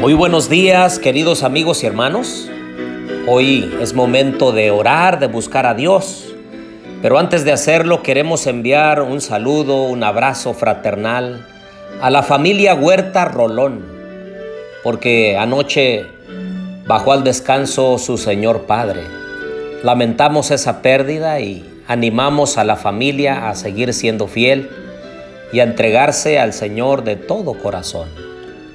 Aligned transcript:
Muy 0.00 0.14
buenos 0.14 0.48
días, 0.48 1.00
queridos 1.00 1.42
amigos 1.42 1.82
y 1.82 1.86
hermanos. 1.86 2.48
Hoy 3.26 3.68
es 3.80 3.92
momento 3.92 4.52
de 4.52 4.70
orar, 4.70 5.18
de 5.18 5.26
buscar 5.26 5.66
a 5.66 5.74
Dios. 5.74 6.29
Pero 7.02 7.18
antes 7.18 7.44
de 7.44 7.52
hacerlo 7.52 8.02
queremos 8.02 8.46
enviar 8.46 9.00
un 9.00 9.22
saludo, 9.22 9.84
un 9.84 10.04
abrazo 10.04 10.52
fraternal 10.52 11.46
a 12.02 12.10
la 12.10 12.22
familia 12.22 12.74
Huerta 12.74 13.24
Rolón, 13.24 13.86
porque 14.82 15.38
anoche 15.38 16.06
bajó 16.86 17.12
al 17.12 17.24
descanso 17.24 17.96
su 17.96 18.18
Señor 18.18 18.62
Padre. 18.62 19.04
Lamentamos 19.82 20.50
esa 20.50 20.82
pérdida 20.82 21.40
y 21.40 21.64
animamos 21.88 22.58
a 22.58 22.64
la 22.64 22.76
familia 22.76 23.48
a 23.48 23.54
seguir 23.54 23.94
siendo 23.94 24.26
fiel 24.26 24.68
y 25.54 25.60
a 25.60 25.64
entregarse 25.64 26.38
al 26.38 26.52
Señor 26.52 27.02
de 27.02 27.16
todo 27.16 27.54
corazón. 27.54 28.08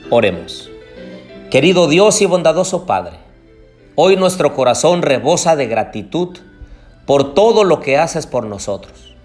Oremos. 0.10 0.72
Querido 1.52 1.88
Dios 1.88 2.22
y 2.24 2.26
bondadoso 2.26 2.88
Padre, 2.88 3.18
hoy 3.94 4.16
nuestro 4.18 4.56
corazón 4.56 5.04
rebosa 5.04 5.56
de 5.56 5.68
gratitud 5.68 6.40
por 7.06 7.34
todo 7.34 7.64
lo 7.64 7.80
que 7.80 7.98
haces 7.98 8.28
por 8.28 8.46
nosotros. 8.46 9.16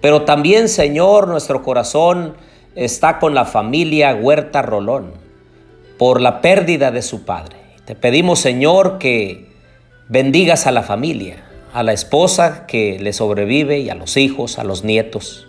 Pero 0.00 0.22
también, 0.22 0.68
Señor, 0.68 1.28
nuestro 1.28 1.62
corazón 1.62 2.34
está 2.74 3.18
con 3.18 3.34
la 3.34 3.44
familia 3.44 4.14
Huerta 4.14 4.62
Rolón 4.62 5.12
por 5.98 6.20
la 6.20 6.40
pérdida 6.40 6.90
de 6.90 7.02
su 7.02 7.24
padre. 7.24 7.56
Te 7.84 7.94
pedimos, 7.94 8.40
Señor, 8.40 8.98
que 8.98 9.52
bendigas 10.08 10.66
a 10.66 10.72
la 10.72 10.82
familia, 10.82 11.44
a 11.72 11.82
la 11.82 11.92
esposa 11.92 12.66
que 12.66 12.98
le 12.98 13.12
sobrevive 13.12 13.78
y 13.78 13.90
a 13.90 13.94
los 13.94 14.16
hijos, 14.16 14.58
a 14.58 14.64
los 14.64 14.84
nietos. 14.84 15.46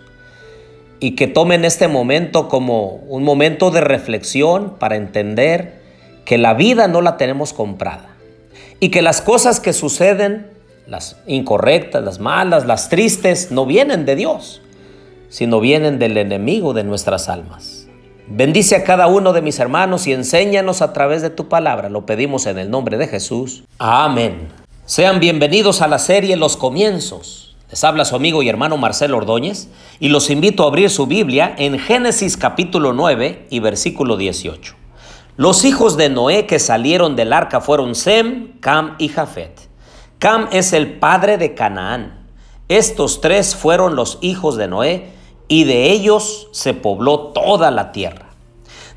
Y 1.00 1.16
que 1.16 1.26
tomen 1.26 1.64
este 1.64 1.88
momento 1.88 2.48
como 2.48 2.94
un 3.08 3.24
momento 3.24 3.70
de 3.70 3.80
reflexión 3.80 4.76
para 4.78 4.96
entender 4.96 5.82
que 6.24 6.38
la 6.38 6.54
vida 6.54 6.88
no 6.88 7.02
la 7.02 7.16
tenemos 7.16 7.52
comprada 7.52 8.14
y 8.80 8.90
que 8.90 9.02
las 9.02 9.20
cosas 9.20 9.60
que 9.60 9.72
suceden, 9.72 10.53
las 10.86 11.16
incorrectas, 11.26 12.02
las 12.02 12.18
malas, 12.18 12.66
las 12.66 12.88
tristes, 12.88 13.50
no 13.50 13.66
vienen 13.66 14.04
de 14.04 14.16
Dios, 14.16 14.60
sino 15.28 15.60
vienen 15.60 15.98
del 15.98 16.16
enemigo 16.16 16.74
de 16.74 16.84
nuestras 16.84 17.28
almas. 17.28 17.88
Bendice 18.26 18.76
a 18.76 18.84
cada 18.84 19.06
uno 19.06 19.32
de 19.32 19.42
mis 19.42 19.58
hermanos 19.58 20.06
y 20.06 20.12
enséñanos 20.12 20.80
a 20.80 20.92
través 20.92 21.20
de 21.20 21.30
tu 21.30 21.48
palabra. 21.48 21.90
Lo 21.90 22.06
pedimos 22.06 22.46
en 22.46 22.58
el 22.58 22.70
nombre 22.70 22.96
de 22.96 23.06
Jesús. 23.06 23.64
Amén. 23.78 24.48
Sean 24.86 25.20
bienvenidos 25.20 25.82
a 25.82 25.88
la 25.88 25.98
serie 25.98 26.36
Los 26.36 26.56
Comienzos. 26.56 27.54
Les 27.70 27.82
habla 27.84 28.04
su 28.04 28.16
amigo 28.16 28.42
y 28.42 28.48
hermano 28.48 28.76
Marcelo 28.76 29.16
Ordóñez 29.16 29.68
y 29.98 30.08
los 30.08 30.30
invito 30.30 30.64
a 30.64 30.68
abrir 30.68 30.90
su 30.90 31.06
Biblia 31.06 31.54
en 31.58 31.78
Génesis 31.78 32.36
capítulo 32.36 32.92
9 32.92 33.46
y 33.50 33.60
versículo 33.60 34.16
18. 34.16 34.74
Los 35.36 35.64
hijos 35.64 35.96
de 35.96 36.08
Noé 36.08 36.46
que 36.46 36.58
salieron 36.58 37.16
del 37.16 37.32
arca 37.32 37.60
fueron 37.60 37.94
Sem, 37.94 38.60
Cam 38.60 38.94
y 38.98 39.08
Jafet. 39.08 39.73
Cam 40.24 40.48
es 40.52 40.72
el 40.72 40.94
padre 40.94 41.36
de 41.36 41.54
Canaán. 41.54 42.26
Estos 42.68 43.20
tres 43.20 43.54
fueron 43.54 43.94
los 43.94 44.16
hijos 44.22 44.56
de 44.56 44.68
Noé 44.68 45.12
y 45.48 45.64
de 45.64 45.92
ellos 45.92 46.48
se 46.50 46.72
pobló 46.72 47.18
toda 47.34 47.70
la 47.70 47.92
tierra. 47.92 48.30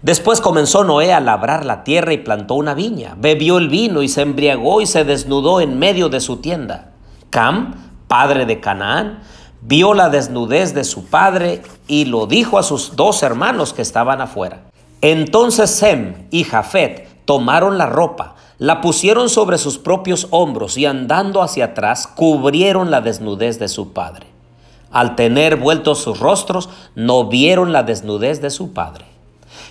Después 0.02 0.40
comenzó 0.40 0.86
Noé 0.86 1.12
a 1.12 1.20
labrar 1.20 1.66
la 1.66 1.84
tierra 1.84 2.14
y 2.14 2.20
plantó 2.20 2.54
una 2.54 2.74
viña. 2.74 3.18
Bebió 3.20 3.58
el 3.58 3.68
vino 3.68 4.04
y 4.04 4.08
se 4.08 4.22
embriagó 4.22 4.80
y 4.80 4.86
se 4.86 5.04
desnudó 5.04 5.60
en 5.60 5.78
medio 5.78 6.08
de 6.08 6.22
su 6.22 6.38
tienda. 6.38 6.94
Cam, 7.30 7.76
padre 8.08 8.46
de 8.46 8.62
Canaán, 8.62 9.20
vio 9.60 9.94
la 9.94 10.08
desnudez 10.08 10.74
de 10.74 10.86
su 10.86 11.08
padre 11.08 11.62
y 11.90 12.06
lo 12.06 12.28
dijo 12.28 12.58
a 12.58 12.64
sus 12.64 12.96
dos 12.96 13.22
hermanos 13.22 13.74
que 13.74 13.82
estaban 13.82 14.22
afuera. 14.22 14.72
Entonces 15.02 15.72
Sem 15.72 16.30
y 16.32 16.46
Jafet 16.46 17.26
tomaron 17.26 17.78
la 17.78 17.88
ropa, 17.88 18.37
la 18.60 18.82
pusieron 18.82 19.30
sobre 19.30 19.58
sus 19.58 19.78
propios 19.78 20.28
hombros 20.32 20.78
y 20.78 20.86
andando 20.86 21.42
hacia 21.42 21.66
atrás 21.66 22.08
cubrieron 22.08 22.90
la 22.90 23.02
desnudez 23.02 23.60
de 23.60 23.68
su 23.68 23.94
padre. 23.94 24.28
Al 24.92 25.16
tener 25.16 25.58
vueltos 25.58 26.00
sus 26.00 26.20
rostros, 26.20 26.70
no 26.96 27.26
vieron 27.26 27.72
la 27.72 27.84
desnudez 27.84 28.42
de 28.42 28.50
su 28.50 28.74
padre. 28.74 29.06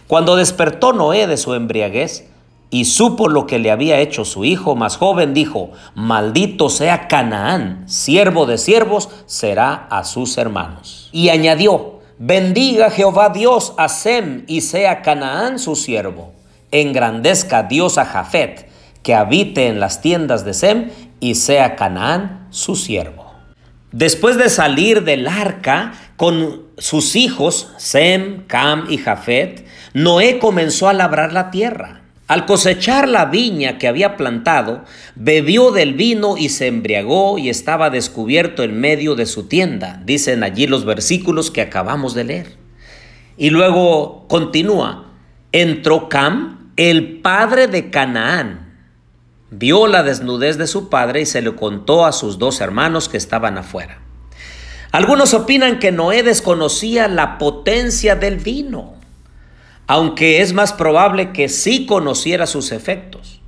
Cuando 0.07 0.37
despertó 0.37 0.93
Noé 0.93 1.27
de 1.27 1.37
su 1.37 1.55
embriaguez 1.55 2.29
y 2.71 2.85
supo 2.85 3.29
lo 3.29 3.47
que 3.47 3.59
le 3.59 3.71
había 3.71 3.99
hecho 3.99 4.25
su 4.25 4.45
hijo 4.45 4.77
más 4.77 4.97
joven, 4.97 5.35
dijo, 5.35 5.71
maldito 5.95 6.69
sea 6.69 7.09
Canaán, 7.09 7.89
siervo 7.89 8.47
de 8.47 8.59
siervos 8.59 9.09
será 9.27 9.87
a 9.91 10.05
sus 10.05 10.37
hermanos. 10.39 11.09
Y 11.13 11.31
añadió, 11.31 11.97
Bendiga 12.19 12.91
Jehová 12.91 13.29
Dios 13.29 13.75
a 13.77 13.89
Sem 13.89 14.45
y 14.47 14.63
sea 14.63 15.03
Canaán 15.03 15.59
su 15.59 15.77
siervo. 15.77 16.33
Engrandezca 16.71 17.63
Dios 17.63 17.99
a 17.99 18.07
Jafet, 18.07 18.66
que 19.07 19.15
habite 19.15 19.69
en 19.69 19.79
las 19.79 20.03
tiendas 20.03 20.45
de 20.45 20.53
Sem 20.53 20.91
y 21.21 21.37
sea 21.37 21.77
Canaán 21.77 22.49
su 22.51 22.75
siervo. 22.75 23.33
Después 23.93 24.37
de 24.37 24.49
salir 24.49 25.05
del 25.05 25.29
arca 25.29 25.93
con 26.17 26.65
sus 26.77 27.15
hijos, 27.15 27.71
Sem, 27.77 28.49
Cam 28.49 28.87
y 28.91 28.99
Jafet, 28.99 29.65
Noé 29.95 30.41
comenzó 30.41 30.89
a 30.89 30.93
labrar 30.93 31.33
la 31.33 31.53
tierra. 31.53 32.03
Al 32.27 32.47
cosechar 32.47 33.09
la 33.09 33.27
viña 33.27 33.79
que 33.79 33.87
había 33.87 34.17
plantado, 34.17 34.83
bebió 35.15 35.71
del 35.71 35.95
vino 35.95 36.37
y 36.37 36.49
se 36.49 36.67
embriagó 36.67 37.39
y 37.39 37.49
estaba 37.49 37.91
descubierto 37.91 38.65
en 38.65 38.81
medio 38.81 39.15
de 39.15 39.27
su 39.27 39.47
tienda. 39.47 40.03
Dicen 40.05 40.43
allí 40.43 40.67
los 40.67 40.85
versículos 40.85 41.53
que 41.53 41.61
acabamos 41.61 42.13
de 42.15 42.25
leer. 42.25 42.57
Y 43.37 43.51
luego 43.51 44.27
continúa, 44.27 45.13
entró 45.53 46.09
Cam, 46.09 46.73
el 46.75 47.21
padre 47.21 47.69
de 47.69 47.89
Canaán. 47.91 48.66
Vio 49.51 49.87
la 49.87 50.03
desnudez 50.03 50.59
de 50.59 50.67
su 50.67 50.89
padre 50.89 51.21
y 51.23 51.27
se 51.27 51.43
lo 51.43 51.57
contó 51.57 52.05
a 52.05 52.13
sus 52.13 52.39
dos 52.39 52.61
hermanos 52.61 53.09
que 53.09 53.17
estaban 53.17 53.59
afuera. 53.59 53.99
Algunos 54.93 55.35
opinan 55.35 55.79
que 55.79 55.93
Noé 55.93 56.23
desconocía 56.23 57.09
la 57.09 57.39
potencia 57.39 58.17
del 58.17 58.37
vino 58.37 58.97
aunque 59.87 60.41
es 60.41 60.53
más 60.53 60.73
probable 60.73 61.33
que 61.33 61.49
sí 61.49 61.87
conociera 61.87 62.47
sus 62.47 62.73
efectos. 62.73 63.41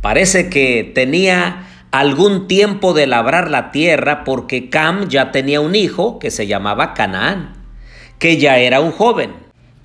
Parece 0.00 0.50
que 0.50 0.90
tenía 0.94 1.66
algún 1.90 2.46
tiempo 2.46 2.92
de 2.92 3.06
labrar 3.06 3.50
la 3.50 3.70
tierra 3.70 4.24
porque 4.24 4.68
Cam 4.68 5.08
ya 5.08 5.32
tenía 5.32 5.60
un 5.60 5.74
hijo 5.74 6.18
que 6.18 6.30
se 6.30 6.46
llamaba 6.46 6.92
Canaán, 6.92 7.54
que 8.18 8.36
ya 8.36 8.58
era 8.58 8.80
un 8.80 8.92
joven. 8.92 9.32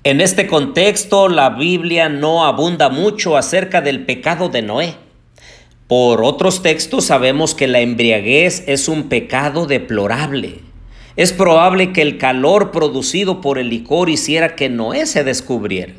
En 0.04 0.20
este 0.20 0.46
contexto 0.46 1.28
la 1.28 1.50
Biblia 1.50 2.10
no 2.10 2.44
abunda 2.44 2.90
mucho 2.90 3.38
acerca 3.38 3.80
del 3.80 4.04
pecado 4.04 4.50
de 4.50 4.60
Noé. 4.60 4.96
Por 5.86 6.24
otros 6.24 6.62
textos 6.62 7.04
sabemos 7.04 7.54
que 7.54 7.68
la 7.68 7.80
embriaguez 7.80 8.64
es 8.66 8.88
un 8.88 9.10
pecado 9.10 9.66
deplorable. 9.66 10.60
Es 11.16 11.32
probable 11.32 11.92
que 11.92 12.00
el 12.00 12.16
calor 12.16 12.70
producido 12.70 13.42
por 13.42 13.58
el 13.58 13.68
licor 13.68 14.08
hiciera 14.08 14.56
que 14.56 14.70
Noé 14.70 15.04
se 15.04 15.24
descubriera. 15.24 15.92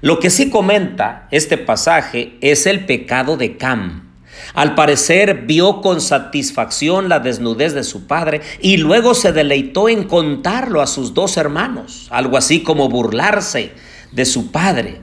Lo 0.00 0.20
que 0.20 0.30
sí 0.30 0.48
comenta 0.48 1.26
este 1.32 1.58
pasaje 1.58 2.38
es 2.40 2.66
el 2.66 2.86
pecado 2.86 3.36
de 3.36 3.56
Cam. 3.56 4.10
Al 4.54 4.76
parecer 4.76 5.42
vio 5.44 5.80
con 5.80 6.00
satisfacción 6.00 7.08
la 7.08 7.18
desnudez 7.18 7.74
de 7.74 7.84
su 7.84 8.06
padre 8.06 8.40
y 8.60 8.76
luego 8.76 9.14
se 9.14 9.32
deleitó 9.32 9.88
en 9.88 10.04
contarlo 10.04 10.80
a 10.80 10.86
sus 10.86 11.14
dos 11.14 11.36
hermanos, 11.36 12.06
algo 12.10 12.36
así 12.36 12.62
como 12.62 12.88
burlarse 12.88 13.72
de 14.12 14.24
su 14.24 14.52
padre. 14.52 15.00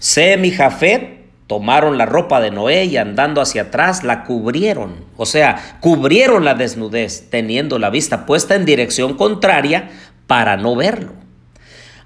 Sem 0.00 0.46
y 0.46 0.50
Jafet 0.50 1.13
Tomaron 1.46 1.98
la 1.98 2.06
ropa 2.06 2.40
de 2.40 2.50
Noé 2.50 2.86
y 2.86 2.96
andando 2.96 3.40
hacia 3.40 3.62
atrás 3.62 4.02
la 4.02 4.24
cubrieron, 4.24 5.04
o 5.16 5.26
sea, 5.26 5.78
cubrieron 5.80 6.44
la 6.44 6.54
desnudez, 6.54 7.28
teniendo 7.30 7.78
la 7.78 7.90
vista 7.90 8.24
puesta 8.24 8.54
en 8.54 8.64
dirección 8.64 9.14
contraria 9.14 9.90
para 10.26 10.56
no 10.56 10.74
verlo. 10.74 11.12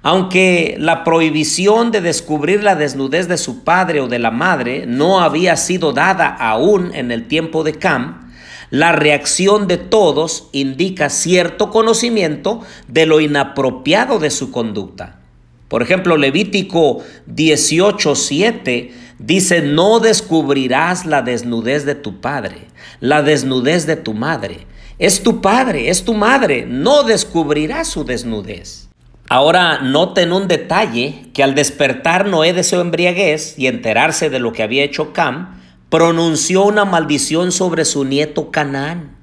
Aunque 0.03 0.77
la 0.79 1.05
prohibición 1.05 1.91
de 1.91 2.01
descubrir 2.01 2.63
la 2.63 2.75
desnudez 2.75 3.29
de 3.29 3.37
su 3.37 3.65
padre 3.65 4.01
o 4.01 4.09
de 4.09 4.19
la 4.19 4.31
madre 4.31 4.87
no 4.87 5.21
había 5.21 5.57
sido 5.57 5.93
dada 5.93 6.29
aún 6.29 6.93
en 6.95 7.11
el 7.11 7.29
tiempo 7.29 7.63
de 7.63 7.75
Cam, 7.75 8.33
la 8.71 8.93
reacción 8.93 9.67
de 9.67 9.77
todos 9.77 10.51
indica 10.53 11.11
cierto 11.11 11.71
conocimiento 11.71 12.61
de 12.87 13.07
lo 13.07 13.21
inapropiado 13.21 14.19
de 14.19 14.31
su 14.31 14.51
conducta. 14.51 15.21
Por 15.69 15.83
ejemplo, 15.83 16.17
Levítico 16.17 17.03
18:7 17.27 18.93
Dice, 19.19 19.63
no 19.63 19.99
descubrirás 19.99 21.05
la 21.05 21.23
desnudez 21.23 21.85
de 21.85 21.95
tu 21.95 22.21
padre, 22.21 22.69
la 23.01 23.23
desnudez 23.23 23.87
de 23.87 23.97
tu 23.97 24.15
madre. 24.15 24.67
Es 24.99 25.23
tu 25.23 25.41
padre, 25.41 25.91
es 25.91 26.05
tu 26.05 26.15
madre, 26.15 26.67
no 26.67 27.03
descubrirás 27.03 27.89
su 27.89 28.05
desnudez. 28.05 28.89
Ahora 29.29 29.81
noten 29.81 30.33
un 30.33 30.49
detalle 30.49 31.27
que 31.35 31.43
al 31.43 31.55
despertar 31.55 32.27
Noé 32.27 32.53
de 32.53 32.65
su 32.65 32.81
embriaguez 32.81 33.59
y 33.59 33.67
enterarse 33.67 34.31
de 34.31 34.39
lo 34.39 34.53
que 34.53 34.63
había 34.63 34.85
hecho 34.85 35.13
Cam, 35.13 35.61
pronunció 35.91 36.65
una 36.65 36.85
maldición 36.85 37.53
sobre 37.53 37.85
su 37.85 38.05
nieto 38.05 38.51
Canaán. 38.51 39.17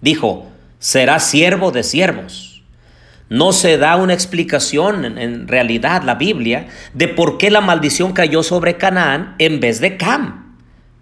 Dijo, 0.00 0.46
será 0.80 1.20
siervo 1.20 1.70
de 1.70 1.84
siervos. 1.84 2.51
No 3.32 3.52
se 3.52 3.78
da 3.78 3.96
una 3.96 4.12
explicación 4.12 5.06
en 5.16 5.48
realidad 5.48 6.02
la 6.02 6.16
Biblia 6.16 6.66
de 6.92 7.08
por 7.08 7.38
qué 7.38 7.50
la 7.50 7.62
maldición 7.62 8.12
cayó 8.12 8.42
sobre 8.42 8.76
Canaán 8.76 9.36
en 9.38 9.58
vez 9.58 9.80
de 9.80 9.96
Cam. 9.96 10.58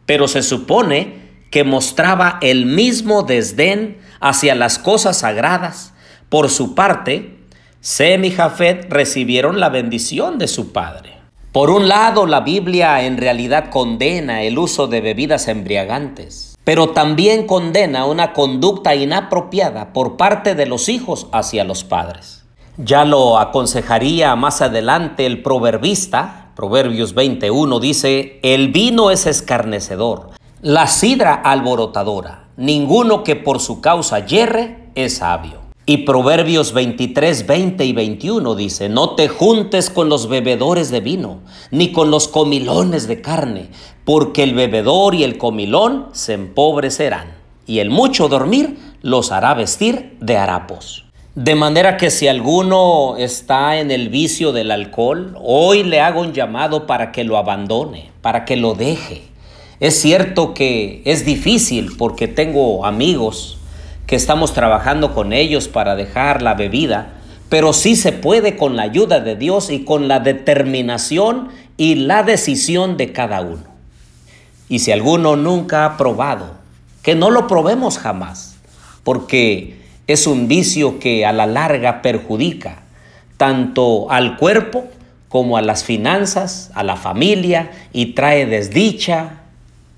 Pero 0.07 0.29
se 0.29 0.45
supone 0.45 1.23
que 1.51 1.65
mostraba 1.65 2.39
el 2.41 2.67
mismo 2.67 3.25
desdén 3.25 3.99
hacia 4.21 4.55
las 4.55 4.79
cosas 4.79 5.19
sagradas. 5.19 5.93
Por 6.29 6.51
su 6.51 6.77
parte, 6.77 7.41
Sem 7.81 8.25
y 8.25 8.31
Jafet 8.31 8.87
recibieron 8.89 9.59
la 9.59 9.69
bendición 9.69 10.39
de 10.39 10.47
su 10.47 10.71
padre. 10.71 11.15
Por 11.51 11.71
un 11.71 11.89
lado, 11.89 12.29
la 12.29 12.43
Biblia 12.43 13.03
en 13.03 13.17
realidad 13.17 13.71
condena 13.71 14.45
el 14.45 14.57
uso 14.57 14.87
de 14.87 15.01
bebidas 15.01 15.49
embriagantes, 15.49 16.50
pero 16.71 16.91
también 16.91 17.49
condena 17.49 18.07
una 18.07 18.33
conducta 18.33 18.95
inapropiada 18.95 19.93
por 19.93 20.17
parte 20.17 20.55
de 20.55 20.67
los 20.67 20.89
hijos 20.89 21.27
hacia 21.33 21.65
los 21.65 21.83
padres. 21.83 22.45
Ya 22.77 23.05
lo 23.05 23.41
aconsejaría 23.41 24.37
más 24.37 24.63
adelante 24.63 25.27
el 25.27 25.43
proverbista, 25.43 26.53
Proverbios 26.55 27.13
21 27.15 27.81
dice, 27.81 28.39
el 28.45 28.69
vino 28.69 29.11
es 29.11 29.27
escarnecedor, 29.27 30.31
la 30.63 30.87
sidra 30.87 31.35
alborotadora, 31.35 32.45
ninguno 32.57 33.25
que 33.25 33.35
por 33.35 33.59
su 33.59 33.81
causa 33.81 34.25
yerre 34.25 34.91
es 34.95 35.17
sabio. 35.17 35.60
Y 35.91 35.97
Proverbios 36.05 36.73
23, 36.73 37.49
20 37.49 37.85
y 37.85 37.93
21 37.93 38.55
dice, 38.55 38.89
no 38.89 39.17
te 39.17 39.27
juntes 39.27 39.91
con 39.91 40.09
los 40.09 40.29
bebedores 40.29 40.93
de 40.93 41.01
vino, 41.01 41.41
ni 41.73 41.91
con 41.91 42.13
los 42.13 42.29
comilones 42.29 43.09
de 43.09 43.21
carne, 43.21 43.71
porque 44.05 44.45
el 44.45 44.55
bebedor 44.55 45.17
y 45.17 45.25
el 45.25 45.37
comilón 45.37 46.07
se 46.13 46.35
empobrecerán, 46.35 47.35
y 47.67 47.81
el 47.81 47.91
mucho 47.91 48.29
dormir 48.29 48.79
los 49.03 49.33
hará 49.33 49.53
vestir 49.55 50.17
de 50.21 50.37
harapos. 50.37 51.07
De 51.35 51.57
manera 51.57 51.97
que 51.97 52.13
si 52.13 52.29
alguno 52.29 53.17
está 53.17 53.81
en 53.81 53.91
el 53.91 54.11
vicio 54.11 54.53
del 54.53 54.71
alcohol, 54.71 55.37
hoy 55.43 55.83
le 55.83 56.01
hago 56.01 56.21
un 56.21 56.33
llamado 56.33 56.87
para 56.87 57.11
que 57.11 57.25
lo 57.25 57.37
abandone, 57.37 58.13
para 58.23 58.45
que 58.45 58.55
lo 58.55 58.75
deje. 58.75 59.23
Es 59.81 60.01
cierto 60.01 60.55
que 60.55 61.03
es 61.05 61.27
difícil 61.27 61.97
porque 61.97 62.29
tengo 62.29 62.87
amigos 62.87 63.60
que 64.11 64.17
estamos 64.17 64.55
trabajando 64.55 65.15
con 65.15 65.33
ellos 65.33 65.69
para 65.69 65.95
dejar 65.95 66.43
la 66.43 66.55
bebida, 66.55 67.13
pero 67.49 67.73
sí 67.73 67.95
se 67.95 68.11
puede 68.11 68.57
con 68.57 68.75
la 68.75 68.83
ayuda 68.83 69.21
de 69.21 69.37
Dios 69.37 69.71
y 69.71 69.85
con 69.85 70.09
la 70.09 70.19
determinación 70.19 71.51
y 71.77 71.95
la 71.95 72.25
decisión 72.25 72.97
de 72.97 73.13
cada 73.13 73.41
uno. 73.41 73.63
Y 74.69 74.81
si 74.81 74.91
alguno 74.91 75.37
nunca 75.37 75.85
ha 75.85 75.97
probado, 75.97 76.55
que 77.05 77.15
no 77.15 77.31
lo 77.31 77.47
probemos 77.47 77.99
jamás, 77.99 78.57
porque 79.05 79.77
es 80.09 80.27
un 80.27 80.49
vicio 80.49 80.99
que 80.99 81.25
a 81.25 81.33
la 81.33 81.47
larga 81.47 82.03
perjudica 82.03 82.83
tanto 83.37 84.11
al 84.11 84.39
cuerpo 84.39 84.87
como 85.29 85.57
a 85.57 85.63
las 85.63 85.85
finanzas, 85.85 86.73
a 86.75 86.83
la 86.83 86.97
familia 86.97 87.71
y 87.93 88.07
trae 88.07 88.47
desdicha, 88.47 89.43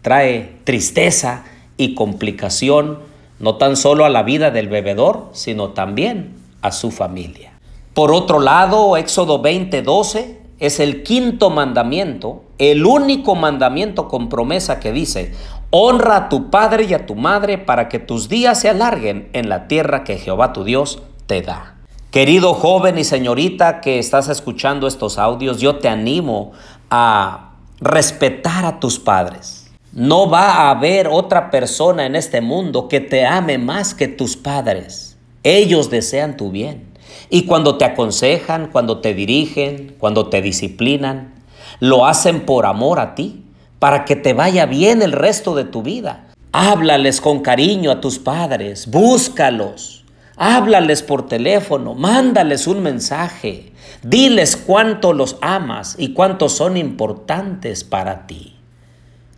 trae 0.03 0.53
tristeza 0.65 1.45
y 1.79 1.95
complicación 1.95 3.11
no 3.43 3.57
tan 3.57 3.77
solo 3.77 4.07
a 4.07 4.09
la 4.09 4.23
vida 4.23 4.51
del 4.51 4.69
bebedor, 4.69 5.29
sino 5.33 5.71
también 5.71 6.37
a 6.63 6.73
su 6.73 6.91
familia. 6.91 7.53
Por 7.93 8.13
otro 8.13 8.41
lado, 8.41 8.97
Éxodo 8.97 9.43
20:12 9.43 10.39
es 10.61 10.79
el 10.79 11.03
quinto 11.03 11.51
mandamiento, 11.51 12.45
el 12.59 12.87
único 12.87 13.35
mandamiento 13.35 14.07
con 14.07 14.29
promesa 14.29 14.79
que 14.79 14.93
dice, 14.93 15.35
honra 15.71 16.17
a 16.17 16.29
tu 16.29 16.51
padre 16.51 16.85
y 16.85 16.95
a 16.95 17.05
tu 17.05 17.17
madre 17.17 17.59
para 17.59 17.89
que 17.89 17.99
tus 17.99 18.29
días 18.29 18.61
se 18.61 18.69
alarguen 18.69 19.29
en 19.33 19.49
la 19.49 19.67
tierra 19.67 20.05
que 20.05 20.19
Jehová 20.19 20.53
tu 20.53 20.63
Dios 20.63 21.03
te 21.27 21.43
da. 21.43 21.75
Querido 22.13 22.55
joven 22.55 22.97
y 22.97 23.05
señorita 23.05 23.81
que 23.81 23.99
estás 23.99 24.29
escuchando 24.29 24.87
estos 24.87 25.19
audios, 25.19 25.61
yo 25.61 25.77
te 25.77 25.89
animo 25.89 26.53
a 26.91 27.55
respetar 27.81 28.65
a 28.65 28.79
tus 28.79 29.01
padres 29.01 29.62
no 29.93 30.31
va 30.31 30.53
a 30.53 30.71
haber 30.71 31.07
otra 31.07 31.51
persona 31.51 32.07
en 32.07 32.17
este 32.17 32.41
mundo 32.41 32.89
que 32.89 33.01
te 33.01 33.27
ame 33.27 33.59
más 33.59 33.95
que 33.95 34.09
tus 34.09 34.37
padres. 34.37 35.19
Ellos 35.43 35.91
desean 35.91 36.37
tu 36.37 36.51
bien. 36.51 36.87
Y 37.29 37.45
cuando 37.45 37.77
te 37.77 37.85
aconsejan, 37.85 38.71
cuando 38.73 39.01
te 39.01 39.13
dirigen, 39.13 39.95
cuando 39.99 40.29
te 40.29 40.41
disciplinan, 40.41 41.35
lo 41.79 42.07
hacen 42.07 42.47
por 42.47 42.65
amor 42.65 43.01
a 43.01 43.15
ti, 43.15 43.45
para 43.79 44.05
que 44.05 44.17
te 44.17 44.33
vaya 44.33 44.65
bien 44.65 45.03
el 45.03 45.13
resto 45.13 45.55
de 45.55 45.65
tu 45.65 45.83
vida. 45.83 46.29
Háblales 46.53 47.21
con 47.21 47.41
cariño 47.41 47.91
a 47.91 48.01
tus 48.01 48.19
padres, 48.19 48.91
búscalos, 48.91 50.05
háblales 50.37 51.03
por 51.03 51.27
teléfono, 51.27 51.95
mándales 51.95 52.67
un 52.67 52.83
mensaje, 52.83 53.73
diles 54.03 54.57
cuánto 54.57 55.13
los 55.13 55.37
amas 55.41 55.97
y 55.99 56.13
cuánto 56.13 56.49
son 56.49 56.77
importantes 56.77 57.85
para 57.85 58.27
ti. 58.27 58.55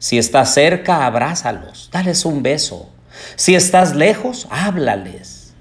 Si 0.05 0.19
estás 0.19 0.53
cerca, 0.53 1.07
abrázalos, 1.07 1.89
dales 1.91 2.27
un 2.27 2.43
beso. 2.43 2.91
Si 3.37 3.55
estás 3.55 3.97
lejos, 3.97 4.47
háblales. 4.51 5.55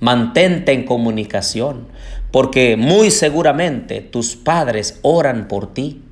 Mantente 0.00 0.72
en 0.72 0.84
comunicación, 0.84 1.86
porque 2.32 2.76
muy 2.76 3.12
seguramente 3.12 4.00
tus 4.00 4.34
padres 4.34 4.98
oran 5.02 5.46
por 5.46 5.72
ti, 5.72 6.02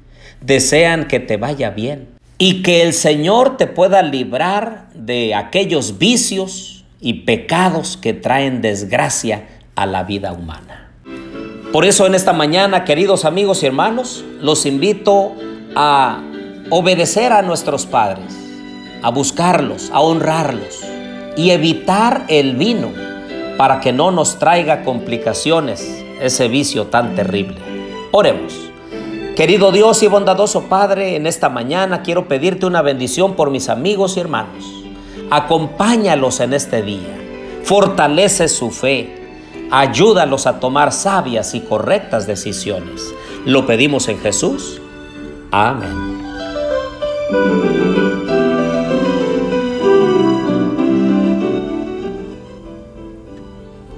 desean 0.41 1.09
que 1.09 1.19
te 1.19 1.39
vaya 1.39 1.71
bien 1.71 2.07
y 2.39 2.63
que 2.63 2.83
el 2.83 2.93
Señor 2.93 3.57
te 3.57 3.67
pueda 3.67 4.01
librar 4.03 4.87
de 4.95 5.35
aquellos 5.35 5.99
vicios 5.99 6.85
y 7.01 7.25
pecados 7.25 7.97
que 7.97 8.15
traen 8.15 8.63
desgracia 8.63 9.49
a 9.75 9.87
la 9.87 10.05
vida 10.05 10.33
humana. 10.33 10.93
Por 11.73 11.85
eso 11.85 12.07
en 12.07 12.15
esta 12.15 12.33
mañana, 12.33 12.85
queridos 12.85 13.25
amigos 13.25 13.65
y 13.65 13.67
hermanos, 13.67 14.25
los 14.41 14.67
invito 14.67 15.35
a 15.75 16.29
obedecer 16.75 17.35
a 17.35 17.43
nuestros 17.43 17.85
padres, 17.85 18.35
a 19.03 19.11
buscarlos, 19.11 19.91
a 19.93 20.01
honrarlos 20.01 20.81
y 21.37 21.51
evitar 21.51 22.25
el 22.29 22.57
vino 22.57 22.89
para 23.59 23.79
que 23.81 23.93
no 23.93 24.11
nos 24.11 24.39
traiga 24.39 24.83
complicaciones 24.83 26.03
ese 26.19 26.49
vicio 26.49 26.87
tan 26.87 27.15
terrible. 27.15 27.57
Oremos. 28.11 28.55
Querido 29.37 29.71
Dios 29.71 30.03
y 30.03 30.07
bondadoso 30.07 30.63
Padre, 30.63 31.17
en 31.17 31.27
esta 31.27 31.51
mañana 31.51 32.01
quiero 32.01 32.27
pedirte 32.27 32.65
una 32.65 32.81
bendición 32.81 33.35
por 33.35 33.51
mis 33.51 33.69
amigos 33.69 34.17
y 34.17 34.21
hermanos. 34.21 34.65
Acompáñalos 35.31 36.41
en 36.41 36.55
este 36.55 36.81
día. 36.81 37.19
Fortalece 37.65 38.49
su 38.49 38.71
fe. 38.71 39.43
Ayúdalos 39.71 40.47
a 40.47 40.59
tomar 40.59 40.91
sabias 40.91 41.55
y 41.55 41.61
correctas 41.61 42.27
decisiones. 42.27 43.13
Lo 43.45 43.67
pedimos 43.67 44.09
en 44.09 44.19
Jesús. 44.21 44.81
Amén. 45.51 46.12
Thank 47.33 47.57
you 47.57 47.62